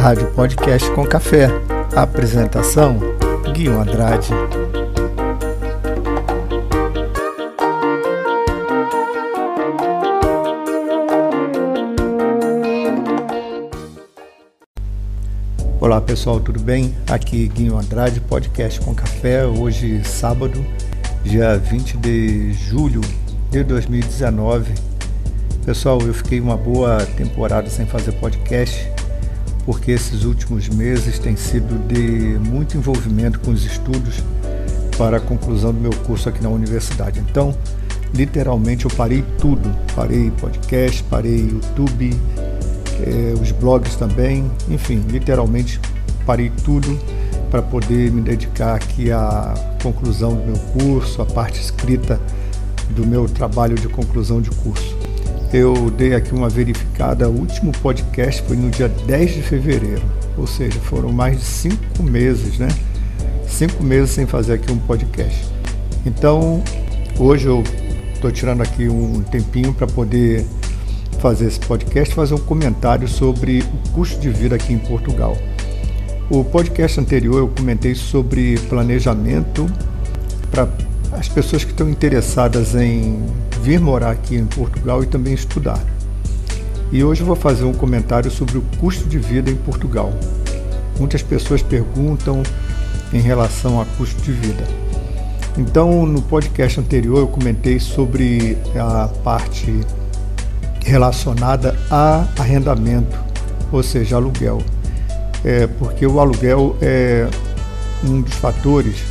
Rádio 0.00 0.28
Podcast 0.28 0.90
com 0.92 1.04
Café. 1.04 1.50
Apresentação: 1.94 2.98
Guilherme 3.52 3.82
Andrade. 3.82 4.30
Olá 15.78 16.00
pessoal, 16.00 16.40
tudo 16.40 16.60
bem? 16.60 16.96
Aqui 17.06 17.48
Guinho 17.48 17.76
Andrade, 17.76 18.22
podcast 18.22 18.80
com 18.80 18.94
café. 18.94 19.44
Hoje, 19.44 20.02
sábado, 20.02 20.64
dia 21.22 21.58
20 21.58 21.98
de 21.98 22.54
julho 22.54 23.02
de 23.50 23.62
2019. 23.62 24.72
Pessoal, 25.66 26.00
eu 26.00 26.14
fiquei 26.14 26.40
uma 26.40 26.56
boa 26.56 27.04
temporada 27.18 27.68
sem 27.68 27.84
fazer 27.84 28.12
podcast 28.12 28.90
porque 29.64 29.90
esses 29.90 30.24
últimos 30.24 30.68
meses 30.68 31.18
têm 31.18 31.36
sido 31.36 31.78
de 31.86 32.38
muito 32.48 32.76
envolvimento 32.76 33.40
com 33.40 33.50
os 33.50 33.64
estudos 33.64 34.22
para 34.96 35.16
a 35.16 35.20
conclusão 35.20 35.72
do 35.72 35.80
meu 35.80 35.92
curso 36.04 36.28
aqui 36.28 36.42
na 36.42 36.48
universidade. 36.48 37.20
Então, 37.20 37.54
literalmente 38.14 38.84
eu 38.84 38.90
parei 38.90 39.24
tudo. 39.38 39.70
Parei 39.94 40.30
podcast, 40.32 41.02
parei 41.04 41.48
YouTube, 41.48 42.14
eh, 43.00 43.34
os 43.40 43.50
blogs 43.52 43.96
também, 43.96 44.50
enfim, 44.68 45.02
literalmente 45.08 45.80
parei 46.26 46.50
tudo 46.64 46.98
para 47.50 47.62
poder 47.62 48.12
me 48.12 48.20
dedicar 48.20 48.76
aqui 48.76 49.10
à 49.10 49.54
conclusão 49.82 50.34
do 50.34 50.44
meu 50.44 50.58
curso, 50.72 51.20
à 51.22 51.26
parte 51.26 51.60
escrita 51.60 52.20
do 52.90 53.06
meu 53.06 53.28
trabalho 53.28 53.74
de 53.74 53.88
conclusão 53.88 54.40
de 54.40 54.50
curso. 54.50 54.99
Eu 55.52 55.90
dei 55.90 56.14
aqui 56.14 56.32
uma 56.32 56.48
verificada, 56.48 57.28
o 57.28 57.36
último 57.36 57.72
podcast 57.72 58.40
foi 58.42 58.56
no 58.56 58.70
dia 58.70 58.88
10 58.88 59.34
de 59.34 59.42
fevereiro, 59.42 60.02
ou 60.38 60.46
seja, 60.46 60.78
foram 60.78 61.12
mais 61.12 61.38
de 61.38 61.44
cinco 61.44 62.04
meses, 62.04 62.56
né? 62.56 62.68
Cinco 63.48 63.82
meses 63.82 64.10
sem 64.10 64.26
fazer 64.26 64.52
aqui 64.52 64.70
um 64.70 64.78
podcast. 64.78 65.44
Então, 66.06 66.62
hoje 67.18 67.46
eu 67.46 67.64
estou 68.14 68.30
tirando 68.30 68.62
aqui 68.62 68.88
um 68.88 69.22
tempinho 69.24 69.74
para 69.74 69.88
poder 69.88 70.46
fazer 71.18 71.48
esse 71.48 71.58
podcast, 71.58 72.14
fazer 72.14 72.34
um 72.34 72.38
comentário 72.38 73.08
sobre 73.08 73.58
o 73.58 73.90
custo 73.90 74.20
de 74.20 74.30
vida 74.30 74.54
aqui 74.54 74.72
em 74.72 74.78
Portugal. 74.78 75.36
O 76.30 76.44
podcast 76.44 77.00
anterior 77.00 77.38
eu 77.38 77.48
comentei 77.48 77.96
sobre 77.96 78.56
planejamento 78.68 79.66
para 80.48 80.68
as 81.10 81.28
pessoas 81.28 81.64
que 81.64 81.72
estão 81.72 81.90
interessadas 81.90 82.76
em 82.76 83.20
vir 83.62 83.80
morar 83.80 84.10
aqui 84.10 84.36
em 84.36 84.46
Portugal 84.46 85.02
e 85.02 85.06
também 85.06 85.34
estudar. 85.34 85.80
E 86.92 87.04
hoje 87.04 87.22
vou 87.22 87.36
fazer 87.36 87.64
um 87.64 87.72
comentário 87.72 88.30
sobre 88.30 88.58
o 88.58 88.62
custo 88.78 89.08
de 89.08 89.18
vida 89.18 89.50
em 89.50 89.56
Portugal. 89.56 90.12
Muitas 90.98 91.22
pessoas 91.22 91.62
perguntam 91.62 92.42
em 93.12 93.20
relação 93.20 93.80
a 93.80 93.84
custo 93.96 94.20
de 94.22 94.32
vida. 94.32 94.64
Então, 95.56 96.06
no 96.06 96.22
podcast 96.22 96.80
anterior 96.80 97.18
eu 97.18 97.28
comentei 97.28 97.78
sobre 97.78 98.56
a 98.76 99.08
parte 99.22 99.80
relacionada 100.84 101.76
a 101.90 102.26
arrendamento, 102.38 103.18
ou 103.70 103.82
seja, 103.82 104.16
aluguel. 104.16 104.62
É, 105.44 105.66
porque 105.66 106.06
o 106.06 106.20
aluguel 106.20 106.76
é 106.80 107.28
um 108.04 108.20
dos 108.20 108.34
fatores 108.34 109.02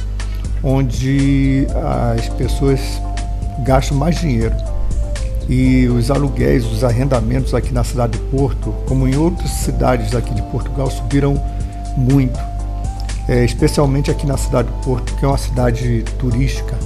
onde 0.64 1.66
as 2.16 2.27
pessoas 2.30 2.80
gastam 3.64 3.98
mais 3.98 4.20
dinheiro. 4.20 4.56
E 5.48 5.88
os 5.88 6.12
aluguéis, 6.12 6.66
os 6.66 6.84
arrendamentos 6.84 7.54
aqui 7.56 7.74
na 7.74 7.84
cidade 7.84 8.18
de 8.18 8.24
Porto, 8.26 8.74
como 8.88 9.08
em 9.08 9.16
outras 9.16 9.50
cidades 9.50 10.14
aqui 10.14 10.34
de 10.34 10.44
Portugal, 10.44 10.90
subiram 10.92 11.42
muito. 11.98 12.40
É, 13.28 13.44
especialmente 13.44 14.12
aqui 14.12 14.26
na 14.28 14.38
cidade 14.38 14.68
de 14.68 14.84
Porto, 14.84 15.16
que 15.16 15.26
é 15.26 15.28
uma 15.28 15.38
cidade 15.38 16.04
turística. 16.20 16.78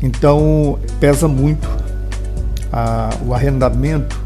Então 0.00 0.78
pesa 1.00 1.26
muito 1.26 1.68
a, 2.72 3.10
o 3.26 3.34
arrendamento 3.34 4.20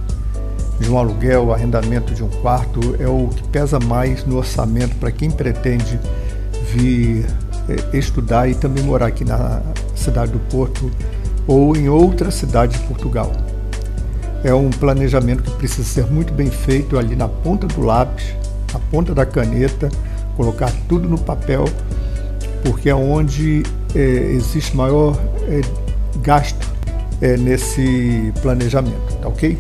de 0.79 0.91
um 0.91 0.99
aluguel, 0.99 1.47
o 1.47 1.53
arrendamento 1.53 2.13
de 2.13 2.23
um 2.23 2.29
quarto 2.29 2.97
é 2.99 3.07
o 3.07 3.29
que 3.29 3.43
pesa 3.49 3.79
mais 3.79 4.25
no 4.27 4.37
orçamento 4.37 4.95
para 4.97 5.11
quem 5.11 5.31
pretende 5.31 5.99
vir 6.75 7.25
é, 7.69 7.97
estudar 7.97 8.49
e 8.49 8.55
também 8.55 8.83
morar 8.85 9.07
aqui 9.07 9.25
na 9.25 9.63
cidade 9.95 10.33
do 10.33 10.39
Porto 10.41 10.91
ou 11.47 11.77
em 11.77 11.89
outra 11.89 12.31
cidade 12.31 12.79
de 12.79 12.85
Portugal. 12.87 13.33
É 14.45 14.53
um 14.53 14.71
planejamento 14.71 15.43
que 15.43 15.51
precisa 15.53 15.85
ser 15.85 16.07
muito 16.07 16.33
bem 16.33 16.51
feito 16.51 16.99
ali 16.99 17.15
na 17.15 17.29
ponta 17.29 17.67
do 17.67 17.81
lápis, 17.83 18.35
na 18.73 18.79
ponta 18.79 19.15
da 19.15 19.25
caneta, 19.25 19.89
colocar 20.37 20.73
tudo 20.89 21.09
no 21.09 21.19
papel, 21.19 21.65
porque 22.65 22.89
é 22.89 22.95
onde 22.95 23.63
é, 23.95 23.99
existe 23.99 24.77
maior 24.77 25.17
é, 25.49 25.61
gasto 26.21 26.71
é, 27.21 27.37
nesse 27.37 28.33
planejamento, 28.43 29.17
tá 29.21 29.29
ok? 29.29 29.57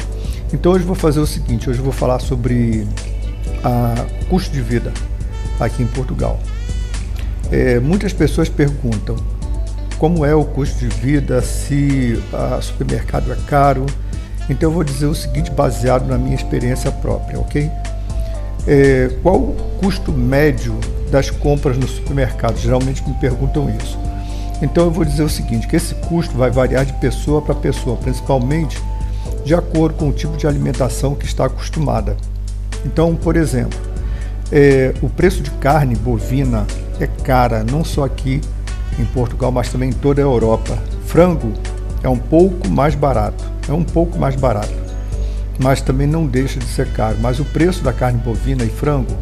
Então 0.53 0.73
hoje 0.73 0.85
vou 0.85 0.97
fazer 0.97 1.21
o 1.21 1.27
seguinte, 1.27 1.71
hoje 1.71 1.81
vou 1.81 1.93
falar 1.93 2.19
sobre 2.19 2.87
a 3.63 4.05
custo 4.29 4.53
de 4.53 4.61
vida 4.61 4.93
aqui 5.61 5.83
em 5.83 5.87
Portugal. 5.87 6.41
É, 7.51 7.79
muitas 7.79 8.13
pessoas 8.13 8.49
perguntam 8.49 9.17
como 10.03 10.27
é 10.27 10.35
o 10.35 10.45
custo 10.45 10.81
de 10.81 10.89
vida, 10.89 11.41
se 11.43 12.21
o 12.59 12.61
supermercado 12.61 13.33
é 13.33 13.37
caro. 13.47 13.87
Então 14.51 14.69
eu 14.69 14.73
vou 14.73 14.83
dizer 14.83 15.07
o 15.07 15.15
seguinte, 15.15 15.49
baseado 15.53 16.09
na 16.09 16.19
minha 16.19 16.35
experiência 16.35 16.91
própria, 16.91 17.39
ok? 17.39 17.71
É, 18.67 19.11
qual 19.23 19.37
o 19.37 19.55
custo 19.81 20.11
médio 20.11 20.77
das 21.09 21.31
compras 21.31 21.79
no 21.79 21.87
supermercado? 21.87 22.59
Geralmente 22.59 23.09
me 23.09 23.15
perguntam 23.15 23.71
isso. 23.71 23.97
Então 24.61 24.87
eu 24.87 24.91
vou 24.91 25.05
dizer 25.05 25.23
o 25.23 25.29
seguinte, 25.29 25.69
que 25.69 25.77
esse 25.77 25.95
custo 25.95 26.37
vai 26.37 26.51
variar 26.51 26.85
de 26.85 26.95
pessoa 26.95 27.41
para 27.41 27.55
pessoa, 27.55 27.97
principalmente 27.97 28.83
de 29.45 29.55
acordo 29.55 29.95
com 29.95 30.09
o 30.09 30.13
tipo 30.13 30.37
de 30.37 30.49
alimentação 30.49 31.15
que 31.15 31.27
está 31.27 31.45
acostumada. 31.45 32.17
Então, 32.85 33.15
por 33.15 33.37
exemplo, 33.37 33.79
é, 34.51 34.93
o 35.01 35.09
preço 35.09 35.45
de 35.45 35.51
carne 35.53 35.95
bovina 35.95 36.67
é 36.99 37.07
cara, 37.07 37.63
não 37.63 37.85
só 37.85 38.03
aqui 38.05 38.41
em 38.99 39.05
Portugal, 39.05 39.51
mas 39.51 39.69
também 39.69 39.91
em 39.91 39.93
toda 39.93 40.21
a 40.21 40.25
Europa. 40.25 40.79
Frango 41.07 41.53
é 42.03 42.09
um 42.09 42.19
pouco 42.19 42.69
mais 42.69 42.95
barato, 42.95 43.45
é 43.69 43.73
um 43.73 43.85
pouco 43.85 44.19
mais 44.19 44.37
barato, 44.37 44.75
mas 45.59 45.81
também 45.81 46.07
não 46.07 46.27
deixa 46.27 46.59
de 46.59 46.67
ser 46.67 46.89
caro. 46.93 47.17
Mas 47.21 47.39
o 47.41 47.45
preço 47.45 47.83
da 47.83 47.93
carne 47.93 48.19
bovina 48.19 48.65
e 48.65 48.69
frango 48.69 49.17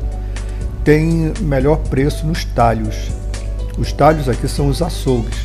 tem 0.84 1.32
melhor 1.40 1.76
preço 1.76 2.26
nos 2.26 2.44
talhos. 2.44 3.10
Os 3.78 3.92
talhos 3.92 4.28
aqui 4.28 4.48
são 4.48 4.68
os 4.68 4.82
açougues, 4.82 5.38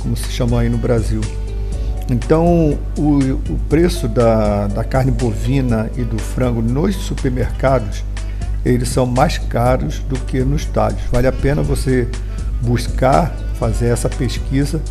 como 0.00 0.16
se 0.16 0.30
chamam 0.30 0.58
aí 0.58 0.68
no 0.68 0.78
Brasil. 0.78 1.20
Então, 2.10 2.78
o, 2.98 3.18
o 3.48 3.58
preço 3.68 4.08
da, 4.08 4.66
da 4.66 4.84
carne 4.84 5.10
bovina 5.10 5.90
e 5.96 6.02
do 6.02 6.18
frango 6.18 6.60
nos 6.60 6.96
supermercados, 6.96 8.04
eles 8.64 8.88
são 8.88 9.06
mais 9.06 9.38
caros 9.38 10.00
do 10.00 10.18
que 10.18 10.40
nos 10.40 10.64
talhos. 10.66 11.00
Vale 11.10 11.26
a 11.26 11.32
pena 11.32 11.62
você 11.62 12.08
buscar 12.60 13.34
fazer 13.62 13.86
essa 13.86 14.08
pesquisa 14.08 14.82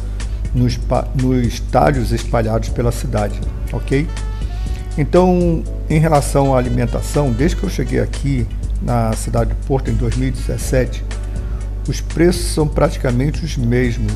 nos, 0.55 0.79
nos 1.21 1.45
estádios 1.45 2.13
espalhados 2.13 2.69
pela 2.69 2.89
cidade, 2.89 3.37
ok? 3.73 4.07
Então, 4.97 5.61
em 5.89 5.99
relação 5.99 6.55
à 6.55 6.57
alimentação, 6.57 7.33
desde 7.33 7.57
que 7.57 7.63
eu 7.63 7.69
cheguei 7.69 7.99
aqui 7.99 8.47
na 8.81 9.11
cidade 9.11 9.49
de 9.49 9.67
Porto 9.67 9.91
em 9.91 9.93
2017, 9.95 11.03
os 11.85 11.99
preços 11.99 12.45
são 12.53 12.65
praticamente 12.65 13.43
os 13.43 13.57
mesmos. 13.57 14.13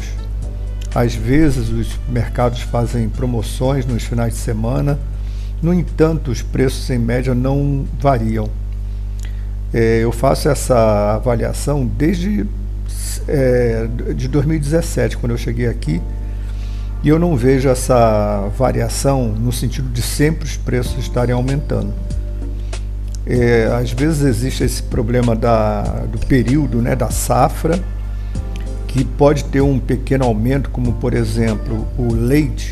Às 0.93 1.13
vezes 1.13 1.67
os 1.67 1.99
mercados 2.07 2.61
fazem 2.61 3.09
promoções 3.09 3.85
nos 3.85 4.03
finais 4.03 4.35
de 4.35 4.39
semana, 4.39 4.97
no 5.61 5.73
entanto, 5.73 6.31
os 6.31 6.41
preços 6.41 6.89
em 6.89 6.97
média 6.97 7.35
não 7.35 7.85
variam. 7.99 8.49
É, 9.73 9.99
eu 10.01 10.13
faço 10.13 10.47
essa 10.47 11.15
avaliação 11.15 11.85
desde 11.85 12.45
é, 13.27 13.87
de 14.15 14.27
2017, 14.27 15.17
quando 15.17 15.31
eu 15.31 15.37
cheguei 15.37 15.67
aqui, 15.67 16.01
e 17.03 17.09
eu 17.09 17.19
não 17.19 17.35
vejo 17.35 17.69
essa 17.69 18.49
variação 18.57 19.27
no 19.27 19.51
sentido 19.51 19.89
de 19.89 20.01
sempre 20.01 20.45
os 20.45 20.57
preços 20.57 20.97
estarem 20.97 21.35
aumentando. 21.35 21.93
É, 23.27 23.67
às 23.79 23.91
vezes 23.91 24.23
existe 24.23 24.63
esse 24.63 24.81
problema 24.81 25.35
da, 25.35 25.81
do 26.11 26.17
período, 26.25 26.81
né, 26.81 26.95
da 26.95 27.09
safra, 27.09 27.79
que 28.87 29.03
pode 29.03 29.43
ter 29.45 29.61
um 29.61 29.77
pequeno 29.79 30.25
aumento, 30.25 30.69
como 30.69 30.93
por 30.93 31.13
exemplo 31.13 31.87
o 31.97 32.13
leite, 32.13 32.71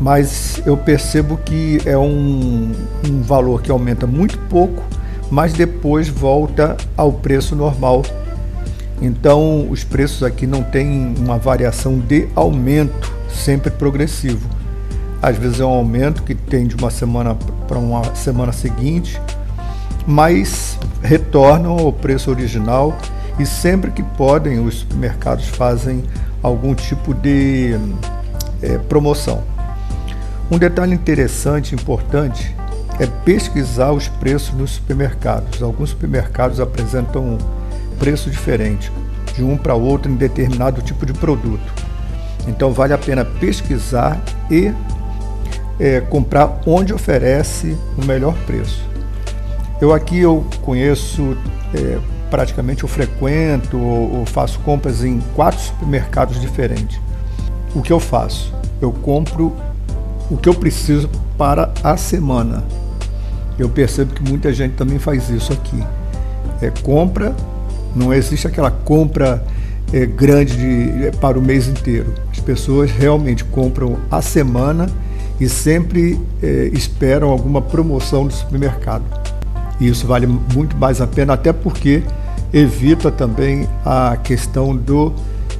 mas 0.00 0.60
eu 0.66 0.76
percebo 0.76 1.36
que 1.36 1.78
é 1.84 1.96
um, 1.96 2.72
um 3.08 3.22
valor 3.22 3.62
que 3.62 3.70
aumenta 3.70 4.06
muito 4.06 4.38
pouco, 4.48 4.82
mas 5.30 5.52
depois 5.52 6.08
volta 6.08 6.76
ao 6.96 7.12
preço 7.12 7.54
normal 7.54 8.02
então, 9.02 9.68
os 9.68 9.82
preços 9.82 10.22
aqui 10.22 10.46
não 10.46 10.62
têm 10.62 11.12
uma 11.18 11.36
variação 11.36 11.98
de 11.98 12.28
aumento 12.36 13.12
sempre 13.28 13.68
progressivo. 13.68 14.48
Às 15.20 15.36
vezes 15.36 15.58
é 15.58 15.64
um 15.64 15.70
aumento 15.70 16.22
que 16.22 16.36
tem 16.36 16.68
de 16.68 16.76
uma 16.76 16.88
semana 16.88 17.34
para 17.66 17.78
uma 17.78 18.14
semana 18.14 18.52
seguinte, 18.52 19.20
mas 20.06 20.78
retornam 21.02 21.78
ao 21.78 21.92
preço 21.92 22.30
original 22.30 22.96
e 23.40 23.44
sempre 23.46 23.90
que 23.90 24.04
podem 24.04 24.64
os 24.64 24.80
supermercados 24.80 25.48
fazem 25.48 26.04
algum 26.40 26.72
tipo 26.72 27.12
de 27.12 27.76
é, 28.62 28.78
promoção. 28.78 29.42
Um 30.48 30.58
detalhe 30.58 30.94
interessante, 30.94 31.74
importante, 31.74 32.54
é 33.00 33.06
pesquisar 33.24 33.90
os 33.90 34.06
preços 34.06 34.54
nos 34.54 34.72
supermercados. 34.72 35.60
Alguns 35.60 35.90
supermercados 35.90 36.60
apresentam 36.60 37.38
preço 38.02 38.28
diferente 38.28 38.90
de 39.32 39.44
um 39.44 39.56
para 39.56 39.76
outro 39.76 40.10
em 40.10 40.16
determinado 40.16 40.82
tipo 40.82 41.06
de 41.06 41.12
produto. 41.12 41.72
Então 42.48 42.72
vale 42.72 42.92
a 42.92 42.98
pena 42.98 43.24
pesquisar 43.24 44.20
e 44.50 44.72
é, 45.78 46.00
comprar 46.00 46.62
onde 46.66 46.92
oferece 46.92 47.78
o 47.96 48.04
melhor 48.04 48.34
preço. 48.44 48.82
Eu 49.80 49.94
aqui 49.94 50.18
eu 50.18 50.44
conheço 50.62 51.36
é, 51.72 52.00
praticamente 52.28 52.82
eu 52.82 52.88
frequento 52.88 53.78
ou, 53.78 54.18
ou 54.18 54.26
faço 54.26 54.58
compras 54.58 55.04
em 55.04 55.20
quatro 55.36 55.60
supermercados 55.60 56.40
diferentes. 56.40 56.98
O 57.72 57.82
que 57.82 57.92
eu 57.92 58.00
faço? 58.00 58.52
Eu 58.80 58.90
compro 58.90 59.56
o 60.28 60.36
que 60.36 60.48
eu 60.48 60.54
preciso 60.54 61.08
para 61.38 61.72
a 61.84 61.96
semana. 61.96 62.64
Eu 63.56 63.68
percebo 63.68 64.12
que 64.12 64.28
muita 64.28 64.52
gente 64.52 64.74
também 64.74 64.98
faz 64.98 65.30
isso 65.30 65.52
aqui. 65.52 65.80
É 66.60 66.68
compra, 66.82 67.32
não 67.94 68.12
existe 68.12 68.46
aquela 68.46 68.70
compra 68.70 69.44
é, 69.92 70.06
grande 70.06 70.56
de, 70.56 71.06
é, 71.06 71.10
para 71.10 71.38
o 71.38 71.42
mês 71.42 71.68
inteiro. 71.68 72.14
As 72.30 72.40
pessoas 72.40 72.90
realmente 72.90 73.44
compram 73.44 73.98
a 74.10 74.22
semana 74.22 74.88
e 75.40 75.48
sempre 75.48 76.20
é, 76.42 76.70
esperam 76.72 77.30
alguma 77.30 77.60
promoção 77.60 78.26
do 78.26 78.32
supermercado. 78.32 79.04
E 79.80 79.88
isso 79.88 80.06
vale 80.06 80.26
muito 80.26 80.76
mais 80.76 81.00
a 81.00 81.06
pena, 81.06 81.34
até 81.34 81.52
porque 81.52 82.02
evita 82.52 83.10
também 83.10 83.68
a 83.84 84.16
questão 84.22 84.76
do 84.76 85.12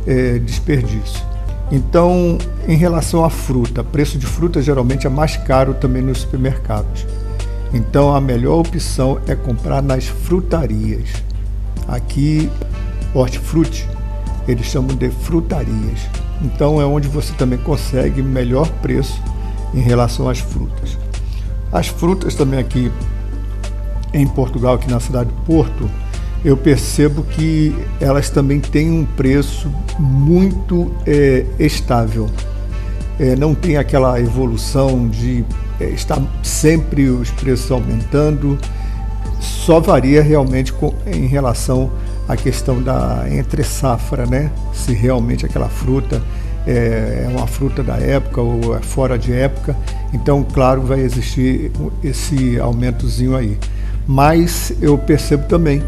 é, 0.06 0.38
desperdício. 0.38 1.32
Então, 1.70 2.36
em 2.68 2.76
relação 2.76 3.24
à 3.24 3.30
fruta, 3.30 3.82
preço 3.82 4.18
de 4.18 4.26
fruta 4.26 4.60
geralmente 4.60 5.06
é 5.06 5.10
mais 5.10 5.36
caro 5.38 5.72
também 5.72 6.02
nos 6.02 6.18
supermercados. 6.18 7.06
Então, 7.72 8.14
a 8.14 8.20
melhor 8.20 8.60
opção 8.60 9.18
é 9.26 9.34
comprar 9.34 9.82
nas 9.82 10.04
frutarias. 10.04 11.08
Aqui, 11.88 12.50
hortifruti, 13.14 13.88
eles 14.46 14.66
chamam 14.66 14.96
de 14.96 15.10
frutarias. 15.10 16.00
Então, 16.42 16.80
é 16.80 16.84
onde 16.84 17.08
você 17.08 17.32
também 17.34 17.58
consegue 17.58 18.22
melhor 18.22 18.68
preço 18.80 19.20
em 19.74 19.80
relação 19.80 20.28
às 20.28 20.38
frutas. 20.38 20.98
As 21.70 21.88
frutas 21.88 22.34
também 22.34 22.58
aqui 22.58 22.90
em 24.12 24.26
Portugal, 24.26 24.74
aqui 24.74 24.90
na 24.90 25.00
cidade 25.00 25.30
de 25.30 25.36
Porto, 25.46 25.88
eu 26.44 26.56
percebo 26.56 27.22
que 27.22 27.74
elas 28.00 28.28
também 28.28 28.60
têm 28.60 28.90
um 28.90 29.04
preço 29.04 29.72
muito 29.98 30.92
é, 31.06 31.46
estável. 31.58 32.28
É, 33.18 33.36
não 33.36 33.54
tem 33.54 33.76
aquela 33.76 34.20
evolução 34.20 35.08
de 35.08 35.44
é, 35.80 35.84
estar 35.90 36.20
sempre 36.42 37.08
os 37.08 37.30
preços 37.30 37.70
aumentando, 37.70 38.58
só 39.42 39.80
varia 39.80 40.22
realmente 40.22 40.72
com, 40.72 40.94
em 41.06 41.26
relação 41.26 41.90
à 42.28 42.36
questão 42.36 42.80
da 42.80 43.26
entre 43.30 43.64
safra, 43.64 44.24
né? 44.24 44.50
Se 44.72 44.92
realmente 44.92 45.44
aquela 45.44 45.68
fruta 45.68 46.22
é, 46.66 47.24
é 47.24 47.28
uma 47.28 47.46
fruta 47.46 47.82
da 47.82 47.96
época 47.96 48.40
ou 48.40 48.76
é 48.76 48.80
fora 48.80 49.18
de 49.18 49.32
época, 49.32 49.76
então 50.12 50.44
claro 50.44 50.82
vai 50.82 51.00
existir 51.00 51.72
esse 52.02 52.58
aumentozinho 52.60 53.36
aí. 53.36 53.58
Mas 54.06 54.72
eu 54.80 54.96
percebo 54.96 55.44
também 55.46 55.82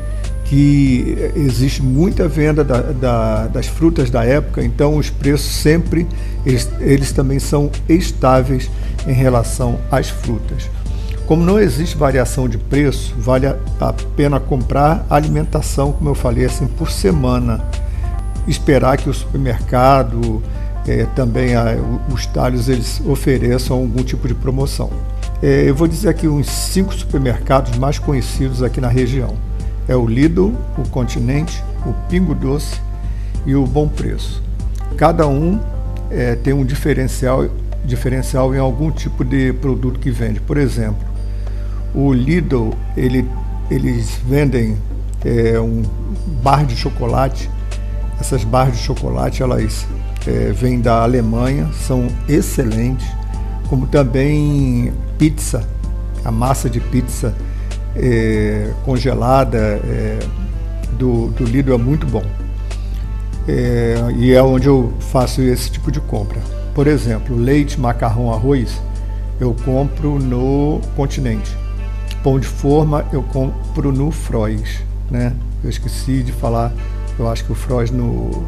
que 0.45 1.33
existe 1.35 1.83
muita 1.83 2.29
venda 2.29 2.63
da, 2.63 2.81
da, 2.81 3.47
das 3.47 3.67
frutas 3.67 4.11
da 4.11 4.25
época, 4.25 4.63
então 4.63 4.97
os 4.97 5.11
preços 5.11 5.51
sempre 5.51 6.07
eles, 6.45 6.69
eles 6.81 7.13
também 7.13 7.39
são 7.39 7.71
estáveis 7.89 8.71
em 9.07 9.13
relação 9.13 9.79
às 9.91 10.11
frutas. 10.11 10.69
Como 11.27 11.43
não 11.43 11.59
existe 11.59 11.97
variação 11.97 12.49
de 12.49 12.59
preço, 12.59 13.15
vale 13.17 13.47
a 13.47 13.57
pena 14.17 14.39
comprar 14.39 15.07
alimentação, 15.09 15.93
como 15.93 16.11
eu 16.11 16.15
falei, 16.15 16.45
assim 16.45 16.67
por 16.67 16.91
semana. 16.91 17.65
Esperar 18.47 18.99
que 18.99 19.09
o 19.09 19.15
supermercado, 19.15 20.43
é, 20.87 21.07
também 21.17 21.55
a, 21.55 21.77
os 22.13 22.27
talhos, 22.27 22.69
eles 22.69 23.01
ofereçam 23.07 23.79
algum 23.79 24.03
tipo 24.03 24.29
de 24.29 24.35
promoção. 24.35 24.91
É, 25.43 25.69
eu 25.69 25.75
vou 25.75 25.89
dizer 25.89 26.11
aqui 26.11 26.29
uns 26.29 26.51
cinco 26.51 26.95
supermercados 26.95 27.77
mais 27.79 27.99
conhecidos 27.99 28.63
aqui 28.63 28.81
na 28.81 28.89
região 28.89 29.35
é 29.89 29.95
o 29.95 30.07
Lidl, 30.07 30.53
o 30.79 30.89
Continente, 30.89 31.63
o 31.87 31.93
Pingo 32.09 32.35
Doce 32.35 32.81
e 33.45 33.55
o 33.55 33.67
Bom 33.67 33.89
Preço. 33.89 34.43
Cada 34.97 35.27
um 35.27 35.61
é, 36.11 36.35
tem 36.35 36.53
um 36.53 36.65
diferencial, 36.65 37.49
diferencial 37.85 38.55
em 38.55 38.59
algum 38.59 38.91
tipo 38.91 39.25
de 39.25 39.53
produto 39.53 39.99
que 39.99 40.11
vende. 40.11 40.41
Por 40.41 40.57
exemplo, 40.57 41.05
o 41.95 42.13
Lidl, 42.13 42.73
ele, 42.97 43.29
eles 43.71 44.19
vendem 44.27 44.77
é, 45.25 45.59
um 45.61 45.83
bar 46.43 46.67
de 46.67 46.77
chocolate. 46.77 47.49
Essas 48.21 48.43
barras 48.45 48.77
de 48.77 48.83
chocolate, 48.83 49.43
elas 49.43 49.87
é, 50.27 50.53
vêm 50.53 50.81
da 50.81 51.03
Alemanha, 51.03 51.71
são 51.73 52.09
excelentes. 52.29 53.07
Como 53.69 53.87
também 53.87 54.93
pizza, 55.19 55.67
a 56.25 56.31
massa 56.31 56.69
de 56.69 56.81
pizza 56.81 57.35
é, 57.97 58.71
congelada 58.85 59.81
do, 60.99 61.29
do 61.29 61.45
Lidl 61.45 61.75
é 61.75 61.79
muito 61.79 62.07
bom. 62.07 62.25
E 64.17 64.33
é 64.33 64.43
onde 64.43 64.67
eu 64.67 64.93
faço 65.01 65.41
esse 65.41 65.71
tipo 65.71 65.91
de 65.93 66.01
compra. 66.01 66.41
Por 66.75 66.87
exemplo, 66.87 67.37
leite, 67.37 67.79
macarrão, 67.79 68.33
arroz, 68.33 68.81
eu 69.41 69.55
compro 69.65 70.19
no 70.19 70.81
Continente. 70.97 71.64
Pão 72.25 72.41
de 72.41 72.49
forma 72.49 73.05
eu 73.13 73.23
compro 73.23 73.93
no 73.93 74.11
Frois. 74.11 74.83
Né? 75.11 75.33
Eu 75.63 75.71
esqueci 75.71 76.23
de 76.23 76.33
falar, 76.33 76.73
eu 77.19 77.29
acho 77.29 77.45
que 77.45 77.53
o 77.53 77.55
Frois 77.55 77.91
no, 77.91 78.45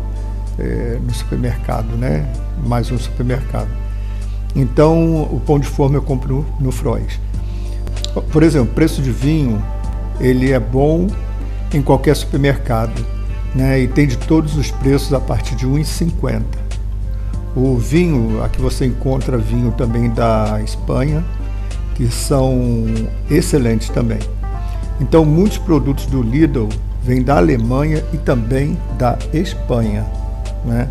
é, 0.59 0.99
no 1.01 1.15
supermercado, 1.15 1.95
né? 1.97 2.27
mais 2.67 2.91
um 2.91 2.99
supermercado. 2.99 3.69
Então, 4.55 5.25
o 5.25 5.39
pão 5.45 5.59
de 5.59 5.67
forma 5.67 5.97
eu 5.97 6.03
compro 6.03 6.47
no, 6.59 6.73
Frois. 6.73 7.21
Por 8.33 8.43
exemplo, 8.43 8.75
preço 8.75 9.03
de 9.03 9.13
vinho, 9.13 9.63
ele 10.19 10.51
é 10.51 10.59
bom 10.59 11.07
em 11.75 11.83
qualquer 11.83 12.17
supermercado, 12.17 13.05
né? 13.55 13.79
E 13.81 13.87
tem 13.87 14.07
de 14.07 14.17
todos 14.17 14.57
os 14.57 14.71
preços 14.71 15.13
a 15.13 15.21
partir 15.21 15.55
de 15.55 15.67
1,50. 15.67 16.43
O 17.55 17.77
vinho, 17.77 18.43
aqui 18.43 18.59
você 18.59 18.87
encontra 18.87 19.37
vinho 19.37 19.73
também 19.73 20.09
da 20.09 20.63
Espanha, 20.65 21.23
que 21.97 22.09
são 22.09 22.85
excelentes 23.31 23.89
também. 23.89 24.19
Então, 25.01 25.25
muitos 25.25 25.59
produtos 25.59 26.07
do 26.07 26.23
Lidl 26.23 26.69
vêm 27.03 27.23
da 27.23 27.37
Alemanha 27.37 28.05
e 28.13 28.19
também 28.19 28.77
da 28.99 29.19
Espanha, 29.33 30.05
né? 30.65 30.89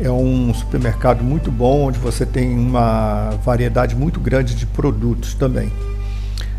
É 0.00 0.10
um 0.10 0.52
supermercado 0.54 1.22
muito 1.22 1.50
bom, 1.50 1.86
onde 1.86 1.98
você 1.98 2.24
tem 2.24 2.56
uma 2.56 3.30
variedade 3.44 3.94
muito 3.94 4.18
grande 4.18 4.54
de 4.54 4.66
produtos 4.66 5.34
também. 5.34 5.70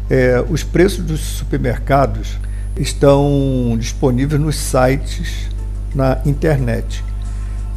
É, 0.10 0.44
os 0.50 0.64
preços 0.64 1.04
dos 1.04 1.20
supermercados 1.20 2.38
estão 2.78 3.76
disponíveis 3.80 4.40
nos 4.40 4.56
sites 4.56 5.50
na 5.94 6.20
internet. 6.26 7.04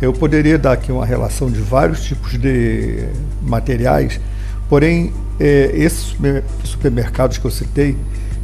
Eu 0.00 0.12
poderia 0.12 0.58
dar 0.58 0.72
aqui 0.72 0.92
uma 0.92 1.06
relação 1.06 1.50
de 1.50 1.60
vários 1.60 2.04
tipos 2.04 2.38
de 2.38 3.08
materiais, 3.42 4.20
porém, 4.68 5.12
é, 5.38 5.70
esses 5.74 6.16
supermercados 6.64 7.38
que 7.38 7.44
eu 7.44 7.50
citei, 7.50 7.96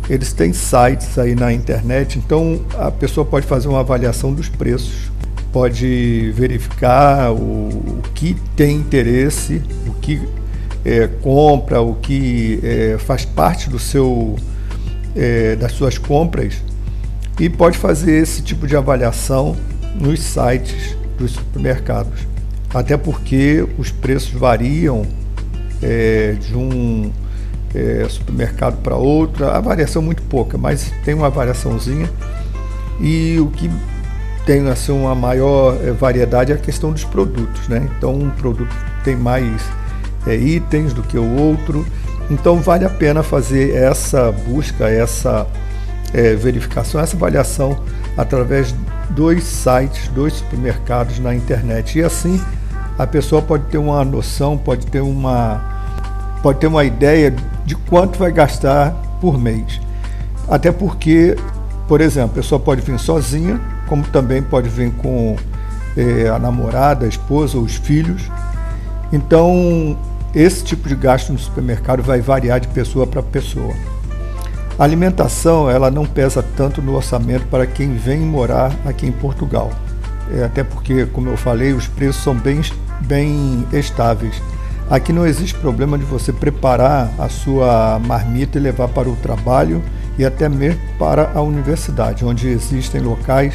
eles 0.09 0.33
têm 0.33 0.53
sites 0.53 1.19
aí 1.19 1.35
na 1.35 1.53
internet, 1.53 2.19
então 2.19 2.61
a 2.79 2.91
pessoa 2.91 3.25
pode 3.25 3.47
fazer 3.47 3.69
uma 3.69 3.81
avaliação 3.81 4.33
dos 4.33 4.49
preços, 4.49 5.11
pode 5.53 6.33
verificar 6.35 7.33
o, 7.33 7.37
o 7.37 8.03
que 8.15 8.37
tem 8.57 8.77
interesse, 8.77 9.63
o 9.87 9.93
que 9.95 10.21
é, 10.85 11.07
compra, 11.07 11.81
o 11.81 11.95
que 11.95 12.59
é, 12.63 12.97
faz 12.99 13.25
parte 13.25 13.71
do 13.71 13.79
seu, 13.79 14.37
é, 15.15 15.55
das 15.57 15.73
suas 15.73 15.99
compras 15.99 16.63
e 17.39 17.49
pode 17.49 17.79
fazer 17.79 18.23
esse 18.23 18.43
tipo 18.43 18.67
de 18.67 18.77
avaliação 18.77 19.57
nos 19.95 20.21
sites 20.21 20.97
dos 21.19 21.33
supermercados. 21.33 22.21
Até 22.73 22.97
porque 22.97 23.67
os 23.79 23.91
preços 23.91 24.33
variam 24.33 25.07
é, 25.83 26.37
de 26.41 26.57
um 26.57 27.11
é, 27.75 28.07
supermercado 28.09 28.81
para 28.83 28.97
outro, 28.97 29.49
a 29.49 29.61
variação 29.61 30.03
é 30.03 30.05
muito 30.05 30.23
pouca, 30.23 30.57
mas 30.57 30.93
tem 31.05 31.15
uma 31.15 31.31
variaçãozinha. 31.31 32.09
E 33.01 33.39
o 33.41 33.47
que 33.49 33.71
tem 34.47 34.69
assim, 34.69 34.93
uma 34.93 35.15
maior 35.15 35.77
é, 35.83 35.91
variedade 35.93 36.53
é 36.53 36.55
a 36.55 36.59
questão 36.59 36.93
dos 36.93 37.05
produtos. 37.05 37.69
Né? 37.69 37.89
Então, 37.97 38.15
um 38.15 38.31
produto 38.31 38.75
tem 39.05 39.17
mais 39.17 39.63
é, 40.27 40.37
itens 40.37 40.93
do 40.93 41.03
que 41.03 41.19
o 41.19 41.37
outro. 41.37 41.87
Então 42.31 42.61
vale 42.61 42.85
a 42.85 42.91
pena 42.91 43.23
fazer 43.23 43.75
essa 43.75 44.33
busca, 44.33 44.89
essa 44.89 45.47
é, 46.15 46.35
verificação, 46.35 47.01
essa 47.01 47.17
avaliação 47.17 47.79
através 48.17 48.75
dos 49.11 49.43
sites, 49.43 50.09
dos 50.09 50.35
supermercados 50.35 51.19
na 51.19 51.35
internet. 51.35 51.99
E 51.99 52.03
assim 52.03 52.41
a 52.99 53.07
pessoa 53.07 53.43
pode 53.43 53.65
ter 53.65 53.79
uma 53.79 54.05
noção, 54.05 54.57
pode 54.57 54.87
ter 54.87 55.01
uma, 55.01 55.61
pode 56.43 56.59
ter 56.59 56.67
uma 56.67 56.85
ideia 56.85 57.35
de 57.65 57.75
quanto 57.75 58.19
vai 58.19 58.33
gastar 58.33 58.91
por 59.21 59.39
mês. 59.39 59.81
Até 60.49 60.73
porque, 60.73 61.37
por 61.87 62.01
exemplo, 62.01 62.33
a 62.33 62.35
pessoa 62.35 62.59
pode 62.59 62.81
vir 62.81 62.99
sozinha, 62.99 63.61
como 63.87 64.03
também 64.05 64.43
pode 64.43 64.69
vir 64.69 64.91
com 64.93 65.37
é, 65.97 66.29
a 66.29 66.39
namorada, 66.39 67.07
a 67.07 67.09
esposa, 67.09 67.59
os 67.59 67.77
filhos. 67.77 68.23
Então, 69.13 69.97
esse 70.35 70.65
tipo 70.65 70.89
de 70.89 70.97
gasto 70.97 71.33
no 71.33 71.39
supermercado 71.39 72.03
vai 72.03 72.21
variar 72.21 72.59
de 72.59 72.69
pessoa 72.69 73.07
para 73.07 73.23
pessoa. 73.23 73.75
A 74.79 74.85
alimentação 74.85 75.71
ela 75.71 75.91
não 75.91 76.07
pesa 76.07 76.43
tanto 76.57 76.81
no 76.81 76.95
orçamento 76.95 77.47
para 77.47 77.67
quem 77.67 77.95
vem 77.95 78.21
morar 78.21 78.73
aqui 78.85 79.07
em 79.07 79.13
Portugal. 79.13 79.71
É, 80.35 80.45
até 80.45 80.65
porque, 80.65 81.05
como 81.07 81.29
eu 81.29 81.37
falei, 81.37 81.73
os 81.73 81.87
preços 81.87 82.23
são 82.23 82.35
bem, 82.35 82.63
bem 83.03 83.67
estáveis. 83.73 84.41
Aqui 84.91 85.13
não 85.13 85.27
existe 85.27 85.55
problema 85.55 85.97
de 85.97 86.05
você 86.05 86.33
preparar 86.33 87.11
a 87.19 87.29
sua 87.29 87.99
marmita 87.99 88.59
e 88.59 88.61
levar 88.61 88.89
para 88.89 89.09
o 89.09 89.17
trabalho 89.17 89.83
e 90.19 90.25
até 90.25 90.49
mesmo 90.49 90.81
para 90.99 91.33
a 91.35 91.41
universidade, 91.41 92.25
onde 92.25 92.49
existem 92.49 93.01
locais 93.01 93.55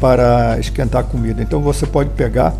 para 0.00 0.58
esquentar 0.58 1.04
comida. 1.04 1.42
Então 1.42 1.60
você 1.60 1.86
pode 1.86 2.10
pegar, 2.10 2.54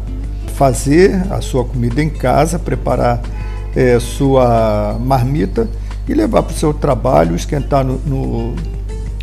fazer 0.55 1.23
a 1.31 1.41
sua 1.41 1.65
comida 1.65 2.03
em 2.03 2.11
casa, 2.11 2.59
preparar 2.59 3.21
é, 3.75 3.99
sua 3.99 4.97
marmita 5.01 5.67
e 6.07 6.15
levar 6.15 6.43
para 6.43 6.53
o 6.53 6.57
seu 6.57 6.75
trabalho, 6.75 7.35
esquentar 7.35 7.85
no, 7.85 7.99
no, 7.99 8.55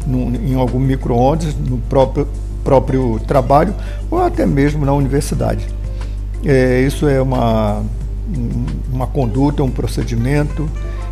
no 0.08 0.36
em 0.36 0.56
algum 0.56 0.80
micro-ondas, 0.80 1.56
no 1.56 1.78
próprio, 1.78 2.28
próprio 2.64 3.20
trabalho 3.28 3.74
ou 4.10 4.22
até 4.24 4.46
mesmo 4.46 4.86
na 4.86 4.94
universidade. 4.94 5.68
É, 6.44 6.82
isso 6.82 7.08
é 7.08 7.22
uma, 7.22 7.84
uma 8.92 9.08
conduta, 9.08 9.64
um 9.64 9.72
procedimento 9.72 10.70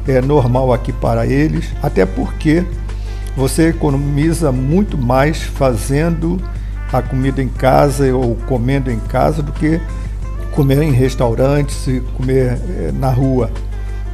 é 0.07 0.21
normal 0.21 0.71
aqui 0.71 0.93
para 0.93 1.25
eles, 1.27 1.65
até 1.81 2.05
porque 2.05 2.63
você 3.36 3.69
economiza 3.69 4.51
muito 4.51 4.97
mais 4.97 5.43
fazendo 5.43 6.41
a 6.91 7.01
comida 7.01 7.43
em 7.43 7.50
casa 7.50 8.15
ou 8.15 8.36
comendo 8.47 8.89
em 8.89 9.00
casa 9.00 9.43
do 9.43 9.51
que 9.51 9.79
comer 10.51 10.81
em 10.81 10.91
restaurantes 10.91 11.86
e 11.88 12.00
comer 12.15 12.57
é, 12.79 12.91
na 12.91 13.09
rua. 13.09 13.51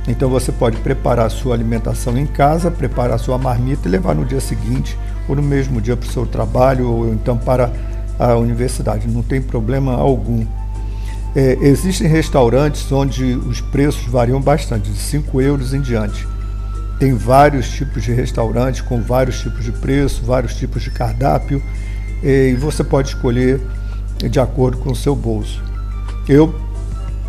Então 0.07 0.29
você 0.29 0.51
pode 0.51 0.77
preparar 0.77 1.31
sua 1.31 1.55
alimentação 1.55 2.17
em 2.17 2.25
casa, 2.25 2.69
preparar 2.69 3.15
a 3.15 3.17
sua 3.17 3.38
marmita 3.38 3.88
e 3.88 3.91
levar 3.91 4.13
no 4.13 4.25
dia 4.25 4.41
seguinte 4.41 4.98
ou 5.29 5.36
no 5.36 5.41
mesmo 5.41 5.79
dia 5.79 5.95
para 5.95 6.10
o 6.10 6.12
seu 6.12 6.25
trabalho 6.25 6.89
ou 6.89 7.13
então 7.13 7.38
para 7.38 7.72
a 8.19 8.36
universidade. 8.36 9.07
Não 9.07 9.22
tem 9.22 9.41
problema 9.41 9.93
algum. 9.93 10.45
É, 11.36 11.58
existem 11.62 12.08
restaurantes 12.08 12.92
onde 12.92 13.34
os 13.34 13.60
preços 13.60 14.06
variam 14.06 14.40
bastante, 14.40 14.92
de 14.92 15.00
5 15.00 15.42
euros 15.42 15.74
em 15.74 15.82
diante. 15.82 16.28
Tem 17.00 17.13
vários 17.16 17.70
tipos 17.70 18.04
de 18.04 18.13
restaurantes 18.13 18.82
com 18.82 19.02
vários 19.02 19.40
tipos 19.40 19.66
de 19.66 19.72
preço, 19.72 20.24
vários 20.24 20.56
tipos 20.56 20.84
de 20.84 20.92
cardápio 20.92 21.62
é, 22.24 22.50
e 22.50 22.56
você 22.56 22.84
pode 22.84 23.10
escolher 23.10 23.60
de 24.18 24.40
acordo 24.40 24.78
com 24.78 24.92
o 24.92 24.96
seu 24.96 25.16
bolso. 25.16 25.62
Eu 26.28 26.54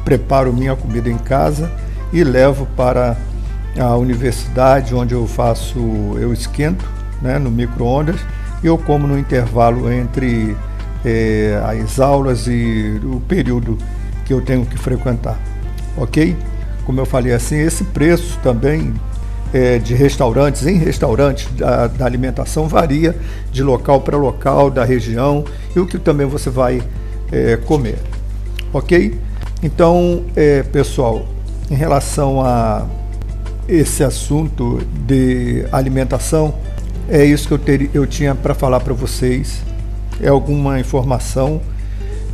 preparo 0.05 0.53
minha 0.53 0.77
comida 0.77 1.11
em 1.11 1.19
casa 1.19 1.71
e 2.13 2.23
levo 2.23 2.67
para 2.77 3.17
a 3.79 3.97
universidade, 3.97 4.95
onde 4.95 5.15
eu 5.15 5.27
faço, 5.27 5.79
eu 6.21 6.33
esquento 6.33 6.89
né, 7.21 7.39
no 7.39 7.51
micro-ondas 7.51 8.21
e 8.63 8.67
eu 8.67 8.79
como 8.79 9.07
no 9.07 9.19
intervalo 9.19 9.91
entre 9.93 10.57
é, 11.05 11.61
as 11.83 12.01
aulas 12.01 12.47
e 12.47 13.01
o 13.05 13.21
período 13.21 13.79
que 14.25 14.33
eu 14.33 14.41
tenho 14.41 14.65
que 14.65 14.79
frequentar. 14.79 15.39
Ok? 15.97 16.37
Como 16.85 17.01
eu 17.01 17.07
falei 17.07 17.33
assim, 17.33 17.57
esse 17.57 17.85
preço 17.85 18.39
também 18.43 18.95
é, 19.53 19.79
de 19.79 19.95
restaurantes, 19.95 20.67
em 20.67 20.79
restaurantes 20.79 21.49
da, 21.53 21.87
da 21.87 22.05
alimentação, 22.05 22.67
varia 22.67 23.17
de 23.53 23.63
local 23.63 24.01
para 24.01 24.17
local, 24.17 24.71
da 24.71 24.85
região 24.85 25.45
e 25.75 25.81
o 25.81 25.87
que 25.87 25.99
também 25.99 26.27
você 26.27 26.51
vai 26.51 26.83
é, 27.31 27.57
comer. 27.57 27.99
Ok? 28.73 29.19
Então, 29.63 30.25
pessoal, 30.73 31.25
em 31.71 31.75
relação 31.75 32.43
a 32.43 32.87
esse 33.69 34.05
assunto 34.05 34.83
de 35.07 35.65
alimentação, 35.73 36.55
é 37.09 37.25
isso 37.25 37.49
que 37.49 37.55
eu, 37.55 37.59
ter, 37.59 37.91
eu 37.95 38.07
tinha 38.07 38.35
para 38.35 38.55
falar 38.55 38.81
para 38.81 38.95
vocês. 38.95 39.63
É 40.21 40.29
alguma 40.29 40.79
informação, 40.79 41.61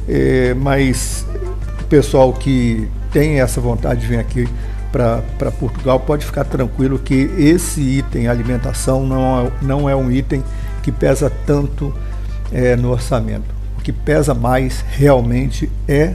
é, 0.09 0.55
mas 0.55 1.27
o 1.81 1.85
pessoal 1.85 2.33
que 2.33 2.89
tem 3.13 3.41
essa 3.41 3.61
vontade 3.61 4.01
de 4.01 4.07
vir 4.07 4.19
aqui 4.19 4.49
para 4.93 5.51
Portugal 5.53 6.01
pode 6.01 6.25
ficar 6.25 6.45
tranquilo 6.45 6.99
que 6.99 7.31
esse 7.39 7.81
item 7.81 8.27
alimentação 8.27 9.07
não 9.07 9.47
é, 9.47 9.53
não 9.63 9.89
é 9.89 9.95
um 9.95 10.11
item 10.11 10.43
que 10.83 10.91
pesa 10.91 11.31
tanto 11.47 11.95
é, 12.53 12.75
no 12.77 12.91
orçamento. 12.91 13.55
O 13.79 13.83
que 13.83 13.93
pesa 13.93 14.35
mais 14.35 14.85
realmente 14.91 15.71
é 15.89 16.15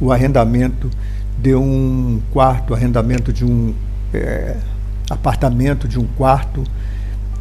o 0.00 0.12
arrendamento 0.12 0.90
de 1.38 1.54
um 1.54 2.20
quarto, 2.32 2.74
arrendamento 2.74 3.32
de 3.32 3.44
um 3.44 3.74
é, 4.12 4.56
apartamento, 5.10 5.88
de 5.88 5.98
um 5.98 6.06
quarto, 6.16 6.62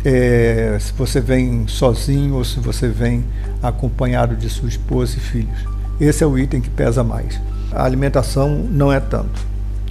é, 0.03 0.77
se 0.79 0.93
você 0.93 1.21
vem 1.21 1.67
sozinho 1.67 2.35
ou 2.35 2.43
se 2.43 2.59
você 2.59 2.87
vem 2.87 3.23
acompanhado 3.61 4.35
de 4.35 4.49
sua 4.49 4.69
esposa 4.69 5.17
e 5.17 5.19
filhos. 5.19 5.65
Esse 5.99 6.23
é 6.23 6.27
o 6.27 6.37
item 6.37 6.61
que 6.61 6.69
pesa 6.69 7.03
mais. 7.03 7.39
A 7.71 7.83
alimentação 7.83 8.67
não 8.69 8.91
é 8.91 8.99
tanto. 8.99 9.45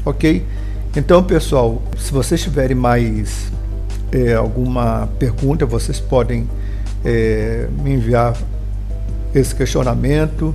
Ok? 0.05 0.45
Então, 0.97 1.23
pessoal, 1.23 1.81
se 1.97 2.13
vocês 2.13 2.43
tiverem 2.43 2.77
mais 2.77 3.51
é, 4.11 4.35
alguma 4.35 5.09
pergunta, 5.19 5.65
vocês 5.65 6.01
podem 6.01 6.49
é, 7.05 7.69
me 7.83 7.93
enviar 7.93 8.37
esse 9.35 9.55
questionamento. 9.55 10.55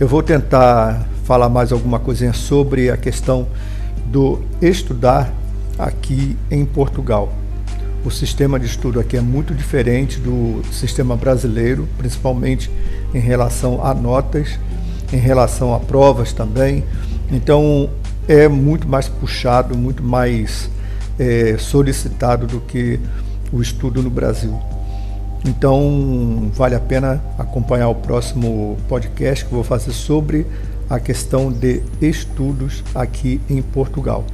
Eu 0.00 0.08
vou 0.08 0.22
tentar 0.22 1.06
falar 1.24 1.48
mais 1.48 1.72
alguma 1.72 1.98
coisinha 1.98 2.32
sobre 2.32 2.90
a 2.90 2.96
questão 2.96 3.46
do 4.06 4.42
estudar 4.60 5.32
aqui 5.78 6.36
em 6.50 6.64
Portugal. 6.64 7.32
O 8.06 8.10
sistema 8.12 8.56
de 8.60 8.66
estudo 8.66 9.00
aqui 9.00 9.16
é 9.16 9.20
muito 9.20 9.52
diferente 9.52 10.20
do 10.20 10.62
sistema 10.70 11.16
brasileiro, 11.16 11.88
principalmente 11.98 12.70
em 13.12 13.18
relação 13.18 13.84
a 13.84 13.92
notas, 13.92 14.60
em 15.12 15.16
relação 15.16 15.74
a 15.74 15.80
provas 15.80 16.32
também. 16.32 16.84
Então 17.32 17.90
é 18.28 18.46
muito 18.46 18.86
mais 18.86 19.08
puxado, 19.08 19.76
muito 19.76 20.04
mais 20.04 20.70
é, 21.18 21.56
solicitado 21.58 22.46
do 22.46 22.60
que 22.60 23.00
o 23.52 23.60
estudo 23.60 24.00
no 24.00 24.08
Brasil. 24.08 24.56
Então 25.44 26.48
vale 26.54 26.76
a 26.76 26.80
pena 26.80 27.20
acompanhar 27.36 27.88
o 27.88 27.94
próximo 27.96 28.76
podcast 28.88 29.44
que 29.44 29.52
vou 29.52 29.64
fazer 29.64 29.90
sobre 29.90 30.46
a 30.88 31.00
questão 31.00 31.50
de 31.50 31.82
estudos 32.00 32.84
aqui 32.94 33.40
em 33.50 33.60
Portugal. 33.60 34.24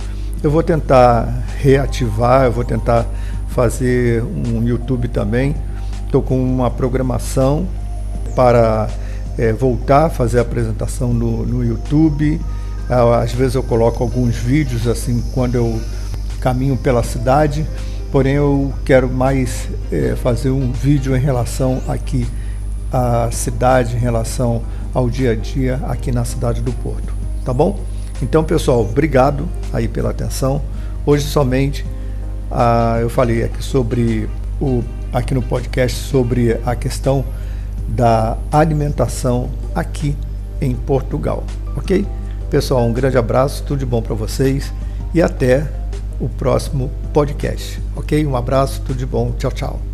Eu 0.43 0.51
vou 0.51 0.63
tentar 0.63 1.43
reativar, 1.59 2.45
eu 2.45 2.53
vou 2.53 2.65
tentar 2.65 3.07
fazer 3.53 4.23
um 4.23 4.63
YouTube 4.67 5.09
também. 5.09 5.55
Estou 6.05 6.23
com 6.23 6.43
uma 6.43 6.71
programação 6.71 7.67
para 8.35 8.89
é, 9.39 9.53
voltar 9.53 10.07
a 10.07 10.11
fazer 10.11 10.39
a 10.39 10.43
apresentação 10.43 11.13
no, 11.13 11.47
no 11.47 11.65
YouTube. 11.65 12.41
Ah, 12.89 13.21
às 13.21 13.33
vezes 13.33 13.55
eu 13.55 13.63
coloco 13.63 14.03
alguns 14.03 14.37
vídeos 14.37 14.87
assim 14.87 15.23
quando 15.33 15.55
eu 15.55 15.81
caminho 16.41 16.77
pela 16.77 17.03
cidade, 17.03 17.65
porém 18.11 18.35
eu 18.35 18.73
quero 18.85 19.09
mais 19.09 19.69
é, 19.91 20.17
fazer 20.17 20.51
um 20.51 20.73
vídeo 20.73 21.17
em 21.17 21.21
relação 21.21 21.81
aqui 21.87 22.27
à 22.93 23.31
cidade, 23.31 23.97
em 23.97 23.99
relação 23.99 24.63
ao 24.93 25.09
dia 25.09 25.33
a 25.33 25.35
dia 25.35 25.81
aqui 25.85 26.11
na 26.11 26.25
cidade 26.25 26.61
do 26.61 26.73
Porto, 26.73 27.15
tá 27.45 27.55
bom? 27.55 27.79
Então, 28.21 28.45
pessoal, 28.45 28.83
obrigado 28.83 29.49
aí 29.73 29.89
pela 29.89 30.11
atenção. 30.11 30.61
Hoje 31.07 31.25
somente 31.25 31.85
ah, 32.53 32.99
eu 33.01 33.09
falei 33.09 33.45
aqui 33.45 33.63
sobre 33.63 34.29
o 34.61 34.83
aqui 35.13 35.35
no 35.35 35.43
podcast 35.43 35.99
sobre 35.99 36.59
a 36.65 36.75
questão 36.75 37.25
da 37.89 38.39
alimentação 38.51 39.51
aqui 39.75 40.17
em 40.61 40.75
Portugal, 40.75 41.45
ok? 41.77 42.07
Pessoal, 42.51 42.85
um 42.87 42.93
grande 42.93 43.19
abraço, 43.19 43.63
tudo 43.65 43.81
de 43.81 43.87
bom 43.87 44.01
para 44.01 44.15
vocês 44.15 44.73
e 45.13 45.21
até 45.21 45.69
o 46.21 46.29
próximo 46.29 46.91
podcast, 47.13 47.81
ok? 47.97 48.25
Um 48.27 48.37
abraço, 48.37 48.81
tudo 48.83 48.97
de 48.97 49.07
bom, 49.07 49.33
tchau, 49.39 49.51
tchau. 49.51 49.92